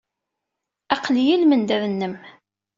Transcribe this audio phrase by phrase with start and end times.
[0.95, 2.13] Aql-iyi i lmendad-nnem.